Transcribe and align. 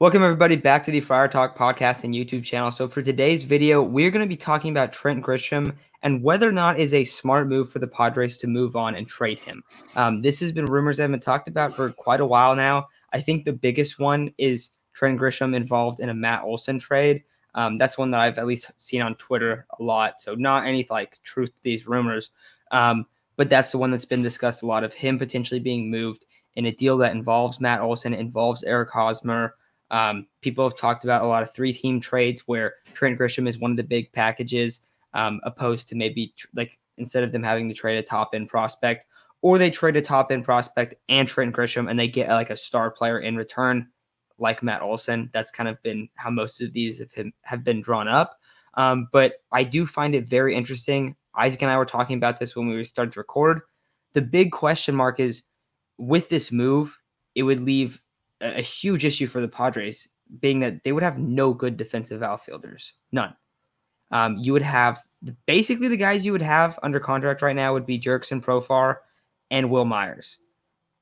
Welcome, 0.00 0.24
everybody, 0.24 0.56
back 0.56 0.82
to 0.84 0.90
the 0.90 0.98
Friar 0.98 1.28
Talk 1.28 1.56
podcast 1.56 2.02
and 2.02 2.12
YouTube 2.12 2.42
channel. 2.42 2.72
So, 2.72 2.88
for 2.88 3.00
today's 3.00 3.44
video, 3.44 3.80
we're 3.80 4.10
going 4.10 4.28
to 4.28 4.28
be 4.28 4.36
talking 4.36 4.72
about 4.72 4.92
Trent 4.92 5.24
Grisham 5.24 5.72
and 6.02 6.20
whether 6.20 6.48
or 6.48 6.52
not 6.52 6.80
is 6.80 6.92
a 6.92 7.04
smart 7.04 7.46
move 7.46 7.70
for 7.70 7.78
the 7.78 7.86
Padres 7.86 8.36
to 8.38 8.48
move 8.48 8.74
on 8.74 8.96
and 8.96 9.06
trade 9.06 9.38
him. 9.38 9.62
Um, 9.94 10.20
this 10.20 10.40
has 10.40 10.50
been 10.50 10.66
rumors 10.66 10.96
that 10.96 11.04
have 11.04 11.12
been 11.12 11.20
talked 11.20 11.46
about 11.46 11.76
for 11.76 11.92
quite 11.92 12.20
a 12.20 12.26
while 12.26 12.56
now. 12.56 12.88
I 13.12 13.20
think 13.20 13.44
the 13.44 13.52
biggest 13.52 14.00
one 14.00 14.34
is 14.36 14.70
Trent 14.94 15.20
Grisham 15.20 15.54
involved 15.54 16.00
in 16.00 16.08
a 16.08 16.14
Matt 16.14 16.42
Olson 16.42 16.80
trade. 16.80 17.22
Um, 17.54 17.78
that's 17.78 17.96
one 17.96 18.10
that 18.10 18.20
I've 18.20 18.38
at 18.38 18.48
least 18.48 18.72
seen 18.78 19.00
on 19.00 19.14
Twitter 19.14 19.64
a 19.78 19.80
lot. 19.80 20.20
So, 20.20 20.34
not 20.34 20.66
any 20.66 20.88
like 20.90 21.22
truth 21.22 21.50
to 21.50 21.62
these 21.62 21.86
rumors, 21.86 22.30
um, 22.72 23.06
but 23.36 23.48
that's 23.48 23.70
the 23.70 23.78
one 23.78 23.92
that's 23.92 24.04
been 24.04 24.24
discussed 24.24 24.64
a 24.64 24.66
lot 24.66 24.82
of 24.82 24.92
him 24.92 25.20
potentially 25.20 25.60
being 25.60 25.88
moved 25.88 26.26
in 26.56 26.66
a 26.66 26.72
deal 26.72 26.98
that 26.98 27.14
involves 27.14 27.60
Matt 27.60 27.80
Olson, 27.80 28.12
involves 28.12 28.64
Eric 28.64 28.90
Hosmer. 28.90 29.54
Um, 29.94 30.26
people 30.40 30.68
have 30.68 30.76
talked 30.76 31.04
about 31.04 31.22
a 31.22 31.26
lot 31.26 31.44
of 31.44 31.54
three 31.54 31.72
team 31.72 32.00
trades 32.00 32.42
where 32.46 32.74
Trent 32.94 33.16
Grisham 33.16 33.46
is 33.46 33.60
one 33.60 33.70
of 33.70 33.76
the 33.76 33.84
big 33.84 34.12
packages, 34.12 34.80
um, 35.12 35.40
opposed 35.44 35.88
to 35.88 35.94
maybe 35.94 36.34
tr- 36.36 36.48
like 36.56 36.80
instead 36.98 37.22
of 37.22 37.30
them 37.30 37.44
having 37.44 37.68
to 37.68 37.74
trade 37.76 37.96
a 37.96 38.02
top 38.02 38.30
end 38.34 38.48
prospect, 38.48 39.06
or 39.40 39.56
they 39.56 39.70
trade 39.70 39.94
a 39.94 40.02
top 40.02 40.32
end 40.32 40.44
prospect 40.44 40.96
and 41.08 41.28
Trent 41.28 41.54
Grisham 41.54 41.88
and 41.88 41.96
they 41.96 42.08
get 42.08 42.28
like 42.28 42.50
a 42.50 42.56
star 42.56 42.90
player 42.90 43.20
in 43.20 43.36
return, 43.36 43.88
like 44.36 44.64
Matt 44.64 44.82
Olson. 44.82 45.30
That's 45.32 45.52
kind 45.52 45.68
of 45.68 45.80
been 45.84 46.08
how 46.16 46.30
most 46.30 46.60
of 46.60 46.72
these 46.72 46.98
have, 46.98 47.12
have 47.42 47.62
been 47.62 47.80
drawn 47.80 48.08
up. 48.08 48.40
Um, 48.74 49.06
but 49.12 49.44
I 49.52 49.62
do 49.62 49.86
find 49.86 50.16
it 50.16 50.26
very 50.26 50.56
interesting. 50.56 51.14
Isaac 51.36 51.62
and 51.62 51.70
I 51.70 51.76
were 51.76 51.86
talking 51.86 52.16
about 52.16 52.40
this 52.40 52.56
when 52.56 52.66
we 52.66 52.82
started 52.82 53.12
to 53.12 53.20
record. 53.20 53.60
The 54.14 54.22
big 54.22 54.50
question 54.50 54.96
mark 54.96 55.20
is 55.20 55.42
with 55.98 56.30
this 56.30 56.50
move, 56.50 56.98
it 57.36 57.44
would 57.44 57.62
leave 57.62 58.02
a, 58.44 58.60
huge 58.60 59.04
issue 59.04 59.26
for 59.26 59.40
the 59.40 59.48
Padres, 59.48 60.08
being 60.40 60.60
that 60.60 60.84
they 60.84 60.92
would 60.92 61.02
have 61.02 61.18
no 61.18 61.52
good 61.52 61.76
defensive 61.76 62.22
outfielders, 62.22 62.92
none. 63.12 63.34
Um, 64.10 64.36
you 64.38 64.52
would 64.52 64.62
have 64.62 65.02
basically 65.46 65.88
the 65.88 65.96
guys 65.96 66.24
you 66.24 66.32
would 66.32 66.42
have 66.42 66.78
under 66.82 67.00
contract 67.00 67.42
right 67.42 67.56
now 67.56 67.72
would 67.72 67.86
be 67.86 67.98
Jurickson 67.98 68.42
Profar 68.42 68.98
and 69.50 69.70
Wil 69.70 69.84
Myers. 69.84 70.38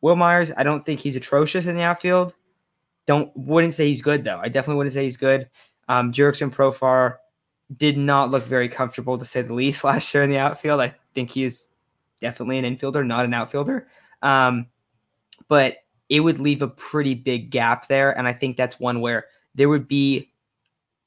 Wil 0.01 0.17
Myers, 0.17 0.53
I 0.57 0.63
don't 0.63 0.85
think 0.85 1.01
he's 1.01 1.17
atrocious 1.17 1.67
in 1.67 1.77
the 1.77 1.83
outfield. 1.83 2.35
Don't 3.07 3.33
wouldn't 3.37 3.75
say 3.75 3.89
he's 3.89 4.03
good 4.03 4.25
though. 4.25 4.41
I 4.41 4.49
definitely 4.49 4.77
wouldn't 4.77 4.95
say 4.95 5.05
he's 5.05 5.17
good. 5.17 5.49
Um, 5.89 6.13
Jurickson 6.13 6.53
Profar 6.53 7.17
did 7.77 7.97
not 7.97 8.31
look 8.31 8.45
very 8.45 8.69
comfortable 8.69 9.19
to 9.19 9.25
say 9.25 9.43
the 9.43 9.55
least 9.55 9.85
last 9.85 10.13
year 10.15 10.23
in 10.23 10.31
the 10.31 10.39
outfield. 10.39 10.81
I 10.81 10.95
think 11.15 11.31
he's 11.31 11.69
definitely 12.21 12.59
an 12.59 12.65
infielder, 12.65 13.07
not 13.07 13.25
an 13.25 13.35
outfielder. 13.35 13.89
Um, 14.23 14.69
but 15.49 15.79
it 16.13 16.21
would 16.21 16.39
leave 16.39 16.61
a 16.61 16.69
pretty 16.69 17.15
big 17.15 17.49
gap 17.49 17.89
there. 17.89 18.17
And 18.19 18.29
I 18.29 18.35
think 18.35 18.59
that's 18.59 18.79
one 18.79 19.01
where 19.01 19.29
there 19.55 19.71
would 19.71 19.89
be 19.89 20.31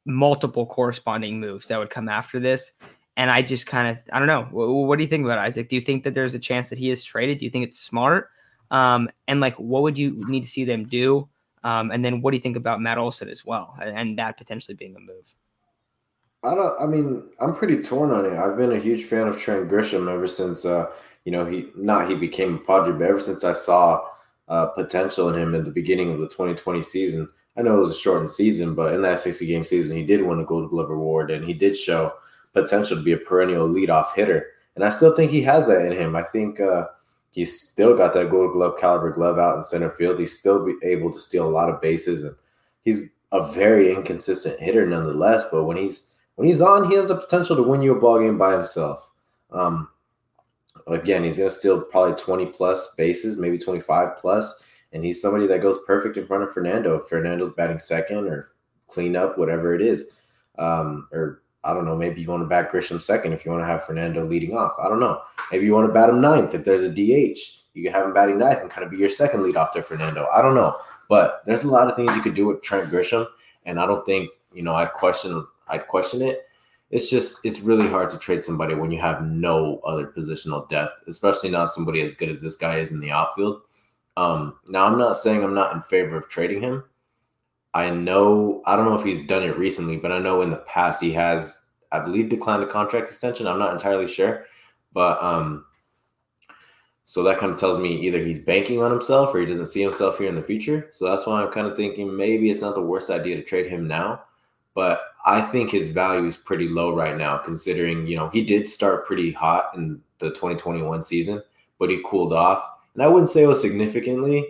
multiple 0.04 0.66
corresponding 0.66 1.40
moves 1.40 1.68
that 1.68 1.78
would 1.78 1.92
come 1.92 2.10
after 2.10 2.40
this. 2.40 2.72
And 3.16 3.30
I 3.30 3.44
just 3.44 3.68
kind 3.68 3.88
of, 3.88 4.00
I 4.12 4.18
don't 4.18 4.28
know. 4.28 4.48
What, 4.50 4.68
what, 4.68 4.98
do 4.98 5.04
you 5.04 5.08
think 5.08 5.24
about 5.24 5.38
Isaac? 5.38 5.70
Do 5.70 5.76
you 5.76 5.82
think 5.82 6.06
that 6.06 6.16
there's 6.16 6.34
a 6.34 6.40
chance 6.40 6.70
that 6.70 6.80
he 6.80 6.90
is 6.90 7.04
traded? 7.04 7.38
Do 7.38 7.46
you 7.46 7.52
think 7.52 7.68
it's 7.68 7.80
smart? 7.80 8.30
Um, 8.72 9.08
and 9.28 9.40
like, 9.40 9.54
what 9.58 9.84
would 9.84 9.96
you 9.96 10.24
need 10.28 10.42
to 10.42 10.50
see 10.50 10.64
them 10.64 10.88
do? 10.88 11.30
Um, 11.64 11.92
and 11.92 12.04
then 12.04 12.22
what 12.22 12.32
do 12.32 12.38
you 12.38 12.42
think 12.42 12.58
about 12.58 12.82
Matt 12.82 12.98
Olson 12.98 13.30
as 13.30 13.46
well, 13.46 13.76
and, 13.80 13.96
and 13.96 14.20
that 14.20 14.38
potentially 14.38 14.76
being 14.76 14.96
a 14.96 15.00
move? 15.00 15.36
I 16.44 16.56
don't. 16.56 16.82
I 16.82 16.86
mean, 16.86 17.24
I'm 17.40 17.56
pretty 17.56 17.82
torn 17.82 18.12
on 18.12 18.26
it. 18.26 18.34
I've 18.34 18.58
been 18.58 18.72
a 18.72 18.80
huge 18.80 19.04
fan 19.04 19.28
of 19.28 19.40
Trent 19.40 19.70
Grisham 19.70 20.12
ever 20.12 20.28
since, 20.28 20.66
uh, 20.66 20.92
you 21.26 21.32
know, 21.32 21.46
he 21.46 21.70
not 21.76 22.08
he 22.08 22.16
became 22.16 22.56
a 22.56 22.58
Padre, 22.60 22.94
but 22.94 23.08
ever 23.08 23.20
since 23.20 23.44
I 23.44 23.54
saw 23.54 24.08
uh, 24.48 24.68
potential 24.68 25.30
in 25.30 25.40
him 25.42 25.56
at 25.56 25.66
the 25.66 25.72
beginning 25.72 26.12
of 26.12 26.20
the 26.20 26.28
2020 26.28 26.82
season. 26.84 27.30
I 27.58 27.62
know 27.62 27.78
it 27.78 27.80
was 27.80 27.96
a 27.96 28.00
shortened 28.00 28.32
season, 28.32 28.76
but 28.76 28.94
in 28.94 29.02
that 29.04 29.20
60 29.20 29.46
game 29.46 29.64
season, 29.64 29.98
he 29.98 30.04
did 30.04 30.22
win 30.22 30.40
a 30.40 30.46
Gold 30.46 30.70
Glove 30.70 30.90
award 30.90 31.32
and 31.32 31.46
he 31.46 31.54
did 31.54 31.76
show 31.76 32.14
potential 32.54 32.98
to 32.98 33.04
be 33.04 33.14
a 33.14 33.18
perennial 33.18 33.68
leadoff 33.68 34.14
hitter. 34.14 34.48
And 34.76 34.84
I 34.84 34.90
still 34.90 35.16
think 35.16 35.32
he 35.32 35.42
has 35.44 35.68
that 35.68 35.86
in 35.86 35.94
him. 35.94 36.16
I 36.16 36.24
think 36.24 36.60
uh, 36.60 36.88
he's 37.32 37.62
still 37.62 37.96
got 37.96 38.14
that 38.14 38.30
Gold 38.30 38.54
Glove 38.54 38.78
caliber 38.80 39.12
glove 39.12 39.40
out 39.40 39.58
in 39.58 39.64
center 39.64 39.92
field. 39.92 40.20
He's 40.20 40.38
still 40.38 40.66
be 40.66 40.76
able 40.84 41.12
to 41.12 41.20
steal 41.20 41.48
a 41.48 41.50
lot 41.50 41.70
of 41.70 41.82
bases, 41.82 42.24
and 42.24 42.36
he's 42.84 43.10
a 43.32 43.52
very 43.52 43.94
inconsistent 43.94 44.60
hitter 44.60 44.86
nonetheless. 44.86 45.46
But 45.52 45.64
when 45.64 45.78
he's 45.78 46.16
when 46.36 46.48
he's 46.48 46.62
on, 46.62 46.90
he 46.90 46.96
has 46.98 47.08
the 47.08 47.16
potential 47.16 47.56
to 47.56 47.64
win 47.64 47.82
you 47.82 47.96
a 47.96 48.00
ball 48.00 48.20
game 48.20 48.38
by 48.38 48.54
himself. 48.54 49.12
Um, 49.52 49.90
again, 50.88 51.24
he's 51.24 51.38
going 51.38 51.50
to 51.50 51.56
steal 51.56 51.82
probably 51.82 52.16
20 52.16 52.48
plus 52.48 52.94
bases, 52.96 53.38
maybe 53.38 53.58
25 53.58 54.18
plus, 54.18 54.64
and 54.94 55.04
he's 55.04 55.22
somebody 55.22 55.48
that 55.48 55.62
goes 55.62 55.80
perfect 55.88 56.18
in 56.18 56.28
front 56.28 56.44
of 56.44 56.54
Fernando. 56.54 56.96
If 56.96 57.08
Fernando's 57.08 57.52
batting 57.52 57.80
second 57.80 58.28
or 58.28 58.52
clean 58.88 59.16
up, 59.16 59.38
whatever 59.38 59.74
it 59.74 59.82
is. 59.82 60.08
Um, 60.58 61.08
or 61.12 61.42
I 61.64 61.74
don't 61.74 61.86
know, 61.86 61.96
maybe 61.98 62.22
you 62.22 62.30
want 62.30 62.44
to 62.44 62.48
bat 62.48 62.72
Grisham 62.72 63.02
second 63.02 63.34
if 63.34 63.44
you 63.44 63.52
want 63.52 63.64
to 63.64 63.68
have 63.68 63.86
Fernando 63.86 64.26
leading 64.26 64.56
off. 64.56 64.74
I 64.82 64.88
don't 64.88 65.00
know. 65.00 65.22
Maybe 65.52 65.66
you 65.66 65.74
want 65.74 65.88
to 65.88 65.94
bat 65.94 66.10
him 66.10 66.22
ninth 66.22 66.54
if 66.54 66.64
there's 66.64 66.84
a 66.84 66.90
DH. 66.90 67.40
You 67.74 67.84
can 67.84 67.92
have 67.92 68.06
him 68.06 68.14
batting 68.14 68.38
ninth 68.38 68.62
and 68.62 68.70
kind 68.70 68.86
of 68.86 68.92
be 68.92 68.98
your 68.98 69.10
second 69.10 69.44
lead 69.44 69.58
off 69.58 69.74
to 69.74 69.82
Fernando. 69.82 70.28
I 70.34 70.42
don't 70.42 70.56
know. 70.56 70.78
But 71.10 71.42
there's 71.46 71.64
a 71.64 71.70
lot 71.70 71.88
of 71.88 71.96
things 71.96 72.16
you 72.16 72.22
could 72.22 72.36
do 72.36 72.46
with 72.46 72.62
Trent 72.62 72.90
Grisham. 72.90 73.28
And 73.66 73.80
I 73.80 73.86
don't 73.86 74.06
think, 74.06 74.30
you 74.54 74.62
know, 74.62 74.76
I'd 74.76 74.94
question 74.94 75.46
I'd 75.68 75.88
question 75.88 76.22
it 76.22 76.48
it's 76.96 77.10
just 77.10 77.46
it's 77.46 77.60
really 77.60 77.90
hard 77.90 78.08
to 78.08 78.18
trade 78.18 78.42
somebody 78.42 78.74
when 78.74 78.90
you 78.90 79.02
have 79.02 79.22
no 79.22 79.82
other 79.86 80.08
positional 80.08 80.68
depth, 80.70 81.04
especially 81.08 81.50
not 81.50 81.70
somebody 81.70 82.02
as 82.02 82.14
good 82.14 82.30
as 82.30 82.42
this 82.42 82.56
guy 82.56 82.78
is 82.80 82.94
in 82.94 83.02
the 83.02 83.12
outfield. 83.12 83.64
Um, 84.16 84.56
now 84.70 84.86
I'm 84.86 84.98
not 84.98 85.18
saying 85.18 85.44
I'm 85.44 85.54
not 85.54 85.76
in 85.76 85.82
favor 85.82 86.16
of 86.16 86.30
trading 86.30 86.62
him. 86.62 86.86
I 87.74 87.90
know 87.90 88.62
I 88.66 88.78
don't 88.78 88.86
know 88.86 88.96
if 88.96 89.04
he's 89.04 89.28
done 89.28 89.44
it 89.44 89.58
recently, 89.58 89.98
but 89.98 90.14
I 90.14 90.20
know 90.20 90.42
in 90.42 90.50
the 90.50 90.64
past 90.68 91.02
he 91.02 91.12
has, 91.12 91.72
I 91.92 92.00
believe, 92.00 92.30
declined 92.30 92.64
a 92.64 92.68
contract 92.68 93.10
extension. 93.10 93.46
I'm 93.46 93.60
not 93.60 93.74
entirely 93.74 94.08
sure, 94.08 94.46
but 94.94 95.22
um, 95.22 95.66
so 97.04 97.24
that 97.24 97.40
kind 97.40 97.52
of 97.52 97.60
tells 97.60 97.78
me 97.78 97.94
either 98.08 98.24
he's 98.24 98.40
banking 98.40 98.82
on 98.82 98.92
himself 98.92 99.36
or 99.36 99.42
he 99.42 99.46
doesn't 99.46 99.66
see 99.66 99.82
himself 99.82 100.18
here 100.18 100.30
in 100.30 100.36
the 100.36 100.42
future. 100.42 100.88
So 100.94 101.04
that's 101.04 101.26
why 101.26 101.44
I'm 101.44 101.52
kind 101.52 101.68
of 101.68 101.76
thinking 101.76 102.16
maybe 102.16 102.50
it's 102.50 102.62
not 102.62 102.74
the 102.74 102.82
worst 102.82 103.10
idea 103.10 103.36
to 103.36 103.44
trade 103.44 103.70
him 103.70 103.86
now 103.86 104.24
but 104.76 105.02
I 105.26 105.42
think 105.42 105.72
his 105.72 105.90
value 105.90 106.28
is 106.28 106.38
pretty 106.38 106.68
low 106.68 106.94
right 106.94 107.18
now, 107.18 107.38
considering 107.38 108.06
you 108.06 108.18
know 108.18 108.30
he 108.30 108.44
did 108.44 108.68
start 108.68 109.08
pretty 109.08 109.32
hot 109.32 109.72
in 109.76 110.00
the 110.20 110.30
2021 110.30 111.02
season, 111.02 111.42
but 111.80 111.90
he 111.90 112.04
cooled 112.06 112.34
off, 112.34 112.64
and 112.94 113.02
I 113.02 113.08
wouldn't 113.08 113.32
say 113.32 113.44
it 113.44 113.48
was 113.48 113.62
significantly. 113.62 114.46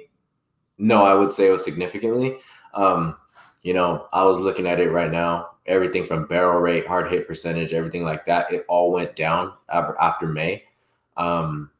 No, 0.77 1.03
I 1.03 1.13
would 1.13 1.31
say 1.31 1.47
it 1.47 1.51
was 1.51 1.63
significantly. 1.63 2.37
Um, 2.73 3.15
you 3.61 3.73
know, 3.73 4.07
I 4.11 4.23
was 4.23 4.39
looking 4.39 4.67
at 4.67 4.81
it 4.81 4.91
right 4.91 5.11
now. 5.11 5.51
Everything 5.65 6.05
from 6.05 6.27
barrel 6.27 6.59
rate, 6.59 6.85
hard 6.85 7.09
hit 7.09 7.27
percentage, 7.27 7.73
everything 7.73 8.03
like 8.03 8.25
that, 8.25 8.51
it 8.51 8.65
all 8.67 8.91
went 8.91 9.15
down 9.15 9.53
after, 9.69 10.27
May. 10.27 10.63
Um, 11.17 11.71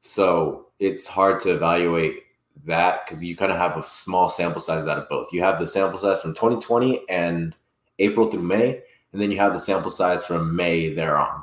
so 0.00 0.68
it's 0.78 1.06
hard 1.06 1.40
to 1.40 1.50
evaluate 1.52 2.22
that 2.64 3.04
because 3.04 3.22
you 3.22 3.36
kind 3.36 3.52
of 3.52 3.58
have 3.58 3.76
a 3.76 3.82
small 3.82 4.28
sample 4.28 4.60
size 4.60 4.86
out 4.86 4.98
of 4.98 5.08
both. 5.08 5.32
You 5.32 5.42
have 5.42 5.58
the 5.58 5.66
sample 5.66 5.98
size 5.98 6.22
from 6.22 6.32
2020 6.32 7.06
and 7.10 7.54
April 7.98 8.30
through 8.30 8.42
May, 8.42 8.82
and 9.12 9.20
then 9.20 9.30
you 9.30 9.38
have 9.38 9.52
the 9.52 9.60
sample 9.60 9.90
size 9.90 10.24
from 10.24 10.54
May 10.54 10.92
there 10.92 11.16
on. 11.16 11.42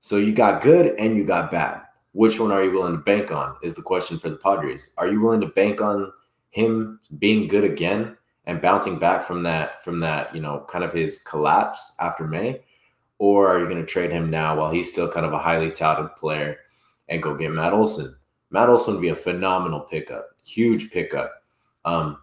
So 0.00 0.16
you 0.16 0.32
got 0.32 0.62
good 0.62 0.96
and 0.98 1.16
you 1.16 1.24
got 1.24 1.50
bad. 1.50 1.82
Which 2.12 2.38
one 2.38 2.52
are 2.52 2.62
you 2.62 2.72
willing 2.72 2.92
to 2.92 2.98
bank 2.98 3.30
on? 3.30 3.56
Is 3.62 3.74
the 3.74 3.82
question 3.82 4.18
for 4.18 4.28
the 4.28 4.36
Padres. 4.36 4.92
Are 4.98 5.08
you 5.08 5.20
willing 5.20 5.40
to 5.40 5.46
bank 5.46 5.80
on 5.80 6.12
him 6.50 7.00
being 7.18 7.48
good 7.48 7.64
again 7.64 8.16
and 8.44 8.60
bouncing 8.60 8.98
back 8.98 9.24
from 9.24 9.42
that 9.44 9.82
from 9.84 10.00
that, 10.00 10.34
you 10.34 10.40
know, 10.40 10.66
kind 10.68 10.84
of 10.84 10.92
his 10.92 11.22
collapse 11.22 11.96
after 12.00 12.26
May? 12.26 12.62
Or 13.18 13.48
are 13.48 13.60
you 13.60 13.66
going 13.66 13.80
to 13.80 13.86
trade 13.86 14.10
him 14.10 14.30
now 14.30 14.58
while 14.58 14.70
he's 14.70 14.90
still 14.90 15.10
kind 15.10 15.24
of 15.24 15.32
a 15.32 15.38
highly 15.38 15.70
touted 15.70 16.14
player 16.16 16.58
and 17.08 17.22
go 17.22 17.36
get 17.36 17.52
Matt 17.52 17.72
Olson? 17.72 18.14
Matt 18.50 18.68
Olson 18.68 18.94
would 18.94 19.02
be 19.02 19.08
a 19.08 19.16
phenomenal 19.16 19.80
pickup, 19.80 20.30
huge 20.44 20.90
pickup. 20.90 21.32
Um, 21.84 22.18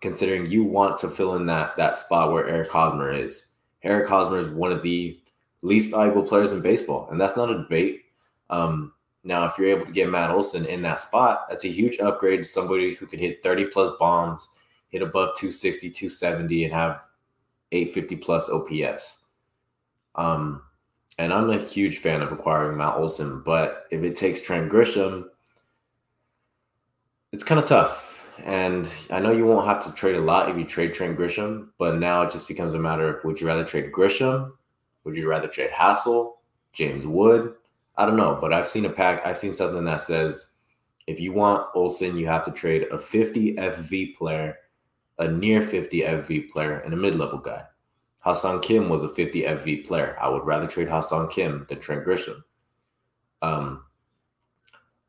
considering 0.00 0.46
you 0.46 0.64
want 0.64 0.98
to 0.98 1.08
fill 1.08 1.36
in 1.36 1.46
that 1.46 1.76
that 1.76 1.96
spot 1.96 2.32
where 2.32 2.48
Eric 2.48 2.70
Hosmer 2.70 3.10
is. 3.10 3.52
Eric 3.82 4.08
Hosmer 4.08 4.38
is 4.38 4.48
one 4.48 4.72
of 4.72 4.82
the 4.82 5.20
least 5.62 5.90
valuable 5.90 6.22
players 6.22 6.52
in 6.52 6.60
baseball, 6.60 7.08
and 7.10 7.20
that's 7.20 7.36
not 7.36 7.50
a 7.50 7.58
debate. 7.58 8.02
Um, 8.50 8.92
now, 9.24 9.44
if 9.44 9.58
you're 9.58 9.68
able 9.68 9.86
to 9.86 9.92
get 9.92 10.08
Matt 10.08 10.30
Olson 10.30 10.64
in 10.66 10.82
that 10.82 11.00
spot, 11.00 11.46
that's 11.48 11.64
a 11.64 11.68
huge 11.68 11.98
upgrade 11.98 12.40
to 12.40 12.44
somebody 12.44 12.94
who 12.94 13.06
could 13.06 13.18
hit 13.18 13.42
30 13.42 13.66
plus 13.66 13.90
bombs, 13.98 14.48
hit 14.88 15.02
above 15.02 15.36
260, 15.36 15.90
270, 15.90 16.64
and 16.64 16.72
have 16.72 17.02
850 17.72 18.16
plus 18.16 18.48
OPS. 18.48 19.18
Um, 20.14 20.62
and 21.18 21.32
I'm 21.32 21.50
a 21.50 21.58
huge 21.58 21.98
fan 21.98 22.22
of 22.22 22.32
acquiring 22.32 22.78
Matt 22.78 22.96
Olson, 22.96 23.42
but 23.44 23.86
if 23.90 24.02
it 24.02 24.14
takes 24.14 24.40
Trent 24.40 24.70
Grisham, 24.70 25.26
it's 27.32 27.44
kind 27.44 27.60
of 27.60 27.66
tough 27.66 28.17
and 28.44 28.88
I 29.10 29.20
know 29.20 29.32
you 29.32 29.46
won't 29.46 29.66
have 29.66 29.84
to 29.84 29.92
trade 29.92 30.16
a 30.16 30.20
lot 30.20 30.50
if 30.50 30.56
you 30.56 30.64
trade 30.64 30.94
Trent 30.94 31.18
Grisham, 31.18 31.68
but 31.78 31.98
now 31.98 32.22
it 32.22 32.30
just 32.30 32.48
becomes 32.48 32.74
a 32.74 32.78
matter 32.78 33.16
of 33.16 33.24
would 33.24 33.40
you 33.40 33.46
rather 33.46 33.64
trade 33.64 33.92
Grisham? 33.92 34.52
Would 35.04 35.16
you 35.16 35.28
rather 35.28 35.48
trade 35.48 35.70
Hassell, 35.70 36.34
James 36.72 37.06
Wood? 37.06 37.54
I 37.96 38.06
don't 38.06 38.16
know, 38.16 38.38
but 38.40 38.52
I've 38.52 38.68
seen 38.68 38.84
a 38.84 38.90
pack, 38.90 39.26
I've 39.26 39.38
seen 39.38 39.52
something 39.52 39.84
that 39.84 40.02
says 40.02 40.54
if 41.06 41.18
you 41.18 41.32
want 41.32 41.66
Olson, 41.74 42.16
you 42.16 42.26
have 42.26 42.44
to 42.44 42.52
trade 42.52 42.86
a 42.90 42.98
50 42.98 43.56
FV 43.56 44.16
player 44.16 44.56
a 45.18 45.28
near 45.28 45.60
50 45.60 46.00
FV 46.00 46.50
player 46.50 46.78
and 46.78 46.94
a 46.94 46.96
mid-level 46.96 47.38
guy. 47.38 47.64
Ha-Seong 48.22 48.62
Kim 48.62 48.88
was 48.88 49.02
a 49.02 49.08
50 49.08 49.42
FV 49.42 49.86
player. 49.86 50.16
I 50.20 50.28
would 50.28 50.44
rather 50.44 50.66
trade 50.66 50.88
Ha-Seong 50.88 51.30
Kim 51.30 51.66
than 51.68 51.80
Trent 51.80 52.04
Grisham. 52.06 52.42
Um, 53.42 53.84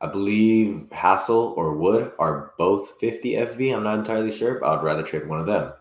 I 0.02 0.08
believe 0.08 0.88
Hassell 0.92 1.58
or 1.58 1.74
Wood 1.74 2.14
are 2.20 2.54
both 2.58 3.00
50 3.00 3.34
FV. 3.34 3.76
I'm 3.76 3.84
not 3.84 4.00
entirely 4.00 4.32
sure, 4.32 4.60
but 4.60 4.70
I'd 4.70 4.84
rather 4.84 5.04
trade 5.04 5.28
one 5.28 5.42
of 5.42 5.46
them. 5.46 5.74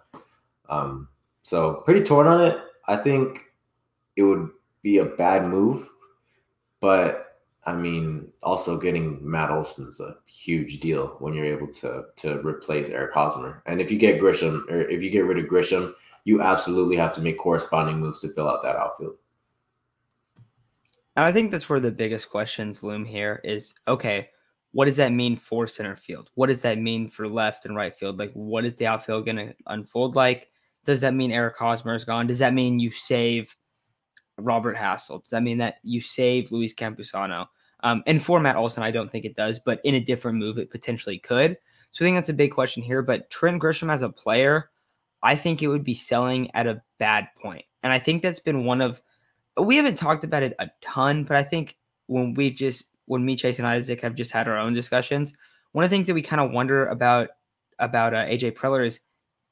Um, 0.69 1.09
so 1.43 1.75
pretty 1.85 2.03
torn 2.03 2.27
on 2.27 2.41
it. 2.41 2.59
I 2.87 2.97
think 2.97 3.45
it 4.17 4.23
would 4.23 4.51
be 4.83 4.99
a 4.99 5.05
bad 5.05 5.47
move, 5.47 5.89
but 6.81 7.29
I 7.65 7.75
mean, 7.75 8.29
also 8.43 8.79
getting 8.79 9.19
Matt 9.21 9.51
Olson's 9.51 10.01
a 10.01 10.17
huge 10.27 10.81
deal 10.81 11.17
when 11.19 11.35
you're 11.35 11.45
able 11.45 11.71
to 11.75 12.07
to 12.17 12.41
replace 12.41 12.89
Eric 12.89 13.13
Hosmer. 13.13 13.63
And 13.67 13.81
if 13.81 13.91
you 13.91 13.99
get 13.99 14.21
Grisham 14.21 14.69
or 14.71 14.81
if 14.81 15.03
you 15.03 15.11
get 15.11 15.27
rid 15.27 15.39
of 15.39 15.51
Grisham, 15.51 15.93
you 16.25 16.41
absolutely 16.41 16.97
have 16.97 17.13
to 17.13 17.21
make 17.21 17.39
corresponding 17.39 17.99
moves 17.99 18.21
to 18.21 18.29
fill 18.29 18.49
out 18.49 18.63
that 18.63 18.77
outfield. 18.77 19.17
And 21.19 21.27
I 21.27 21.33
think 21.33 21.51
that's 21.51 21.69
where 21.69 21.81
the 21.81 21.91
biggest 21.91 22.31
questions 22.31 22.85
loom 22.85 23.05
here 23.05 23.41
is 23.43 23.75
okay, 23.89 24.29
what 24.71 24.85
does 24.85 24.95
that 24.99 25.11
mean 25.11 25.37
for 25.37 25.67
center 25.67 25.97
field? 25.97 26.31
What 26.37 26.47
does 26.47 26.61
that 26.61 26.79
mean 26.79 27.11
for 27.11 27.27
left 27.27 27.67
and 27.67 27.75
right 27.75 27.93
field? 27.93 28.21
Like, 28.21 28.31
what 28.35 28.65
is 28.65 28.77
the 28.77 28.87
outfield 28.87 29.25
going 29.25 29.39
to 29.39 29.55
unfold 29.67 30.15
like? 30.15 30.49
Does 30.85 31.01
that 31.01 31.15
mean 31.15 31.33
Eric 31.33 31.57
Hosmer 31.57 31.97
is 31.97 32.05
gone? 32.05 32.29
Does 32.29 32.39
that 32.39 32.55
mean 32.55 32.79
you 32.79 32.93
save 32.93 33.57
Robert 34.37 34.77
Hassell? 34.77 35.21
Does 35.23 35.31
that 35.31 35.43
mean 35.43 35.59
that 35.59 35.79
you 35.83 36.01
save 36.01 36.53
Luis 36.53 36.73
Campusano? 36.73 37.49
Um, 37.81 38.05
and 38.07 38.23
for 38.23 38.39
Matt 38.39 38.55
Olson, 38.55 38.85
I 38.85 38.93
don't 38.93 39.11
think 39.11 39.25
it 39.25 39.35
does, 39.35 39.59
but 39.59 39.81
in 39.83 39.97
a 39.97 40.01
different 40.01 40.39
move, 40.39 40.57
it 40.57 40.71
potentially 40.71 41.19
could. 41.19 41.59
So 41.91 42.05
I 42.05 42.07
think 42.07 42.17
that's 42.17 42.29
a 42.29 42.33
big 42.33 42.53
question 42.53 42.81
here. 42.81 43.03
But 43.03 43.29
Trent 43.29 43.61
Grisham 43.61 43.93
as 43.93 44.03
a 44.03 44.09
player, 44.09 44.71
I 45.25 45.35
think 45.35 45.65
it 45.65 45.69
would 45.69 45.83
be 45.83 45.95
selling 45.95 46.49
at 46.55 46.69
a 46.69 46.81
bad 47.01 47.27
point. 47.43 47.65
And 47.83 47.93
I 47.93 47.99
think 47.99 48.23
that's 48.23 48.39
been 48.39 48.65
one 48.65 48.81
of 48.81 49.03
we 49.63 49.77
haven't 49.77 49.97
talked 49.97 50.25
about 50.25 50.43
it 50.43 50.55
a 50.59 50.71
ton, 50.81 51.25
but 51.25 51.37
I 51.37 51.43
think 51.43 51.77
when 52.07 52.35
we've 52.35 52.55
just 52.55 52.87
when 53.07 53.25
me, 53.25 53.37
Chase, 53.37 53.59
and 53.59 53.67
Isaac 53.67 54.01
have 54.03 54.15
just 54.15 54.31
had 54.31 54.49
our 54.49 54.59
own 54.59 54.75
discussions, 54.75 55.33
one 55.73 55.85
of 55.85 55.91
the 55.91 55.97
things 55.97 56.07
that 56.07 56.15
we 56.15 56.23
kind 56.23 56.41
of 56.41 56.51
wonder 56.51 56.87
about 56.87 57.31
about 57.79 58.15
uh, 58.15 58.27
AJ 58.27 58.55
Preller 58.55 58.87
is 58.87 59.01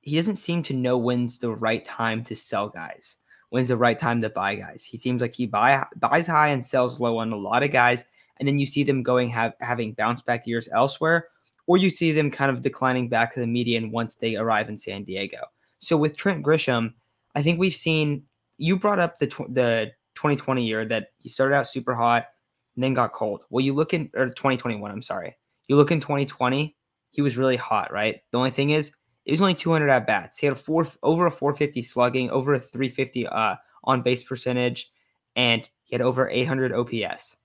he 0.02 0.16
doesn't 0.16 0.36
seem 0.36 0.62
to 0.64 0.74
know 0.74 0.98
when's 0.98 1.38
the 1.38 1.50
right 1.50 1.84
time 1.84 2.22
to 2.24 2.36
sell 2.36 2.68
guys, 2.68 3.16
when's 3.50 3.68
the 3.68 3.76
right 3.76 3.98
time 3.98 4.20
to 4.22 4.30
buy 4.30 4.54
guys. 4.54 4.84
He 4.84 4.98
seems 4.98 5.20
like 5.20 5.34
he 5.34 5.46
buy 5.46 5.84
buys 5.96 6.26
high 6.26 6.48
and 6.48 6.64
sells 6.64 7.00
low 7.00 7.18
on 7.18 7.32
a 7.32 7.36
lot 7.36 7.62
of 7.62 7.72
guys, 7.72 8.04
and 8.38 8.46
then 8.46 8.58
you 8.58 8.66
see 8.66 8.84
them 8.84 9.02
going 9.02 9.28
have 9.30 9.54
having 9.60 9.92
bounce 9.92 10.22
back 10.22 10.46
years 10.46 10.68
elsewhere, 10.72 11.28
or 11.66 11.76
you 11.76 11.90
see 11.90 12.12
them 12.12 12.30
kind 12.30 12.50
of 12.50 12.62
declining 12.62 13.08
back 13.08 13.32
to 13.34 13.40
the 13.40 13.46
median 13.46 13.90
once 13.90 14.14
they 14.14 14.36
arrive 14.36 14.68
in 14.68 14.78
San 14.78 15.04
Diego. 15.04 15.38
So 15.78 15.96
with 15.96 16.16
Trent 16.16 16.44
Grisham, 16.44 16.94
I 17.34 17.42
think 17.42 17.58
we've 17.58 17.74
seen 17.74 18.24
you 18.58 18.76
brought 18.76 18.98
up 18.98 19.18
the 19.18 19.26
tw- 19.26 19.52
the 19.52 19.92
2020 20.14 20.64
year 20.64 20.84
that 20.84 21.08
he 21.18 21.28
started 21.28 21.54
out 21.54 21.66
super 21.66 21.94
hot 21.94 22.26
and 22.74 22.84
then 22.84 22.94
got 22.94 23.12
cold. 23.12 23.42
Well, 23.50 23.64
you 23.64 23.74
look 23.74 23.94
in 23.94 24.10
or 24.14 24.26
2021, 24.26 24.90
I'm 24.90 25.02
sorry. 25.02 25.36
You 25.68 25.76
look 25.76 25.90
in 25.90 26.00
2020, 26.00 26.76
he 27.10 27.22
was 27.22 27.36
really 27.36 27.56
hot, 27.56 27.92
right? 27.92 28.20
The 28.30 28.38
only 28.38 28.50
thing 28.50 28.70
is 28.70 28.92
it 29.24 29.32
was 29.32 29.40
only 29.40 29.54
200 29.54 29.88
at 29.88 30.06
bats. 30.06 30.38
He 30.38 30.46
had 30.46 30.56
a 30.56 30.58
four 30.58 30.86
over 31.02 31.26
a 31.26 31.30
450 31.30 31.82
slugging, 31.82 32.30
over 32.30 32.54
a 32.54 32.60
350 32.60 33.26
uh, 33.26 33.56
on 33.84 34.02
base 34.02 34.22
percentage, 34.22 34.90
and 35.34 35.68
he 35.84 35.94
had 35.94 36.02
over 36.02 36.28
800 36.28 36.72
OPS. 36.72 37.36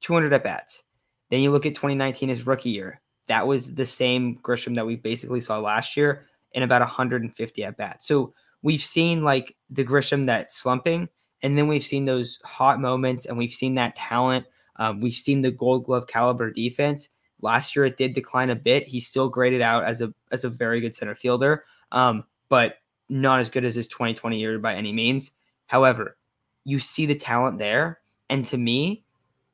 200 0.00 0.32
at 0.32 0.44
bats. 0.44 0.82
Then 1.30 1.40
you 1.40 1.50
look 1.50 1.66
at 1.66 1.74
2019, 1.74 2.28
his 2.28 2.46
rookie 2.46 2.70
year. 2.70 3.00
That 3.28 3.46
was 3.46 3.74
the 3.74 3.86
same 3.86 4.38
Grisham 4.42 4.74
that 4.74 4.86
we 4.86 4.96
basically 4.96 5.40
saw 5.40 5.58
last 5.58 5.96
year 5.96 6.26
in 6.52 6.62
about 6.62 6.82
150 6.82 7.64
at 7.64 7.76
bats. 7.76 8.06
So 8.06 8.34
we've 8.64 8.82
seen 8.82 9.22
like 9.22 9.54
the 9.70 9.84
Grisham 9.84 10.26
that's 10.26 10.56
slumping, 10.56 11.08
and 11.42 11.56
then 11.56 11.68
we've 11.68 11.84
seen 11.84 12.06
those 12.06 12.40
hot 12.42 12.80
moments, 12.80 13.26
and 13.26 13.38
we've 13.38 13.52
seen 13.52 13.74
that 13.76 13.94
talent. 13.94 14.46
Um, 14.76 15.00
we've 15.00 15.12
seen 15.12 15.42
the 15.42 15.52
Gold 15.52 15.84
Glove 15.84 16.08
caliber 16.08 16.50
defense. 16.50 17.10
Last 17.40 17.76
year, 17.76 17.84
it 17.84 17.98
did 17.98 18.14
decline 18.14 18.50
a 18.50 18.56
bit. 18.56 18.88
He 18.88 18.98
still 18.98 19.28
graded 19.28 19.60
out 19.60 19.84
as 19.84 20.00
a 20.00 20.12
as 20.32 20.42
a 20.42 20.48
very 20.48 20.80
good 20.80 20.96
center 20.96 21.14
fielder, 21.14 21.64
um, 21.92 22.24
but 22.48 22.78
not 23.08 23.38
as 23.38 23.50
good 23.50 23.64
as 23.64 23.76
his 23.76 23.86
2020 23.86 24.40
year 24.40 24.58
by 24.58 24.74
any 24.74 24.92
means. 24.92 25.30
However, 25.66 26.16
you 26.64 26.78
see 26.78 27.06
the 27.06 27.14
talent 27.14 27.58
there, 27.58 28.00
and 28.30 28.44
to 28.46 28.56
me, 28.56 29.04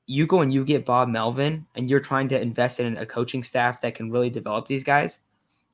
you 0.06 0.26
go 0.26 0.40
and 0.40 0.54
you 0.54 0.64
get 0.64 0.86
Bob 0.86 1.08
Melvin, 1.08 1.66
and 1.74 1.90
you're 1.90 2.00
trying 2.00 2.28
to 2.28 2.40
invest 2.40 2.78
in 2.78 2.96
a 2.96 3.04
coaching 3.04 3.42
staff 3.42 3.80
that 3.80 3.96
can 3.96 4.10
really 4.10 4.30
develop 4.30 4.68
these 4.68 4.84
guys. 4.84 5.18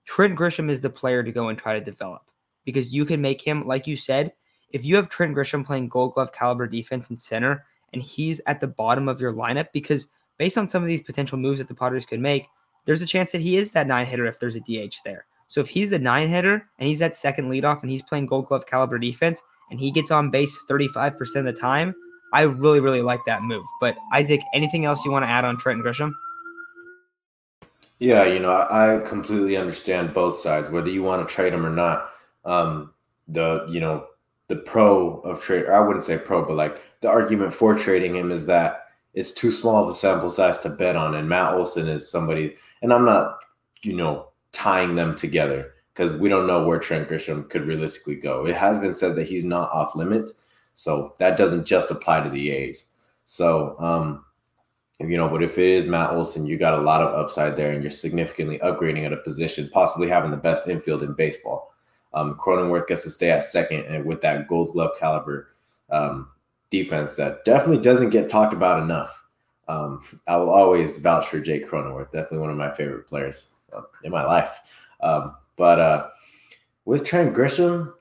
Trent 0.06 0.38
Grisham 0.38 0.71
is 0.71 0.81
the 0.81 0.88
player 0.88 1.23
to 1.23 1.33
go 1.33 1.49
and 1.49 1.59
try 1.59 1.79
to 1.79 1.85
develop 1.85 2.23
because 2.66 2.92
you 2.92 3.06
can 3.06 3.22
make 3.22 3.40
him, 3.40 3.66
like 3.66 3.86
you 3.86 3.96
said, 3.96 4.32
if 4.72 4.84
you 4.84 4.96
have 4.96 5.08
Trent 5.08 5.34
Grisham 5.34 5.64
playing 5.64 5.88
gold 5.88 6.12
glove 6.12 6.32
caliber 6.32 6.66
defense 6.66 7.08
in 7.08 7.16
center 7.16 7.64
and 7.94 8.02
he's 8.02 8.42
at 8.46 8.60
the 8.60 8.66
bottom 8.66 9.08
of 9.08 9.20
your 9.20 9.32
lineup, 9.32 9.68
because 9.72 10.08
based 10.36 10.58
on 10.58 10.68
some 10.68 10.82
of 10.82 10.88
these 10.88 11.00
potential 11.00 11.38
moves 11.38 11.60
that 11.60 11.68
the 11.68 11.74
Padres 11.74 12.04
could 12.04 12.20
make, 12.20 12.46
there's 12.84 13.00
a 13.00 13.06
chance 13.06 13.32
that 13.32 13.40
he 13.40 13.56
is 13.56 13.70
that 13.70 13.86
nine 13.86 14.04
hitter 14.04 14.26
if 14.26 14.38
there's 14.38 14.56
a 14.56 14.60
DH 14.60 14.96
there. 15.04 15.24
So 15.48 15.60
if 15.60 15.68
he's 15.68 15.90
the 15.90 15.98
nine 15.98 16.28
hitter 16.28 16.68
and 16.78 16.88
he's 16.88 16.98
that 16.98 17.14
second 17.14 17.50
leadoff 17.50 17.82
and 17.82 17.90
he's 17.90 18.02
playing 18.02 18.26
gold 18.26 18.46
glove 18.46 18.66
caliber 18.66 18.98
defense 18.98 19.42
and 19.70 19.80
he 19.80 19.90
gets 19.90 20.10
on 20.10 20.30
base 20.30 20.58
35% 20.68 21.36
of 21.36 21.44
the 21.44 21.52
time, 21.52 21.94
I 22.32 22.42
really, 22.42 22.80
really 22.80 23.02
like 23.02 23.20
that 23.26 23.42
move. 23.42 23.64
But 23.80 23.96
Isaac, 24.12 24.42
anything 24.52 24.84
else 24.84 25.04
you 25.04 25.12
want 25.12 25.24
to 25.24 25.30
add 25.30 25.44
on 25.44 25.56
Trent 25.56 25.82
Grisham? 25.82 26.12
Yeah, 27.98 28.24
you 28.24 28.40
know, 28.40 28.50
I 28.52 29.00
completely 29.06 29.56
understand 29.56 30.12
both 30.12 30.36
sides, 30.36 30.68
whether 30.68 30.90
you 30.90 31.02
want 31.02 31.26
to 31.26 31.34
trade 31.34 31.54
him 31.54 31.64
or 31.64 31.70
not 31.70 32.10
um, 32.46 32.94
the 33.28 33.66
you 33.69 33.81
know 33.81 34.06
the 34.48 34.56
pro 34.56 35.19
of 35.20 35.43
trade. 35.43 35.66
I 35.66 35.81
wouldn't 35.81 36.04
say 36.04 36.16
pro, 36.16 36.44
but 36.44 36.56
like 36.56 36.81
the 37.00 37.08
argument 37.08 37.52
for 37.52 37.75
trading 37.75 38.16
him 38.16 38.31
is 38.32 38.46
that 38.46 38.87
it's 39.12 39.32
too 39.32 39.50
small 39.50 39.82
of 39.82 39.88
a 39.88 39.94
sample 39.94 40.31
size 40.31 40.58
to 40.58 40.70
bet 40.70 40.96
on. 40.96 41.14
And 41.14 41.28
Matt 41.28 41.54
Olson 41.54 41.88
is 41.88 42.10
somebody, 42.10 42.54
and 42.82 42.93
I'm 42.93 43.04
not 43.04 43.40
you 43.82 43.94
know 43.94 44.28
tying 44.52 44.94
them 44.94 45.14
together 45.14 45.75
because 45.93 46.12
we 46.12 46.28
don't 46.28 46.46
know 46.46 46.64
where 46.66 46.78
Trent 46.78 47.08
Grisham 47.08 47.48
could 47.50 47.66
realistically 47.66 48.16
go. 48.16 48.46
It 48.46 48.56
has 48.56 48.81
been 48.81 48.94
said 48.94 49.16
that 49.16 49.26
he's 49.26 49.44
not 49.44 49.70
off 49.70 49.96
limits, 49.96 50.44
so 50.75 51.14
that 51.19 51.37
doesn't 51.37 51.66
just 51.66 51.90
apply 51.90 52.22
to 52.22 52.31
the 52.31 52.50
A's. 52.50 52.87
So, 53.25 53.76
um, 53.81 54.25
you 55.00 55.16
know, 55.16 55.28
but 55.28 55.42
if 55.42 55.58
it 55.58 55.66
is 55.66 55.87
Matt 55.87 56.10
Olson, 56.10 56.46
you 56.46 56.58
got 56.58 56.78
a 56.78 56.82
lot 56.82 57.02
of 57.02 57.14
upside 57.14 57.56
there, 57.56 57.72
and 57.72 57.82
you're 57.82 57.90
significantly 57.90 58.58
upgrading 58.60 59.04
at 59.04 59.12
a 59.12 59.19
position, 59.19 59.69
possibly 59.72 60.08
having 60.08 60.31
the 60.31 60.37
best 60.37 60.69
infield 60.69 61.02
in 61.02 61.12
baseball. 61.12 61.75
Um, 62.16 62.34
Cronenworth 62.36 62.88
gets 62.88 63.04
to 63.04 63.11
stay 63.11 63.30
at 63.30 63.44
second, 63.44 63.85
and 63.85 64.04
with 64.04 64.23
that 64.23 64.49
Gold 64.49 64.73
Glove 64.73 64.92
caliber 64.99 65.49
um, 65.90 66.30
defense, 66.70 67.14
that 67.16 67.44
definitely 67.44 67.82
doesn't 67.82 68.11
get 68.11 68.28
talked 68.28 68.54
about 68.54 68.82
enough. 68.82 69.23
Um, 69.68 70.02
I 70.26 70.37
will 70.38 70.50
always 70.50 70.96
vouch 70.96 71.28
for 71.28 71.40
Jake 71.40 71.68
Cronenworth. 71.68 72.11
Definitely 72.11 72.38
one 72.38 72.50
of 72.50 72.56
my 72.56 72.73
favorite 72.73 73.06
players 73.06 73.49
uh, 73.73 73.82
in 74.02 74.11
my 74.11 74.25
life. 74.25 74.58
Um, 75.00 75.37
but 75.56 75.78
uh, 75.78 76.08
with 76.87 77.04
Trent 77.04 77.35
Grisham, 77.35 77.92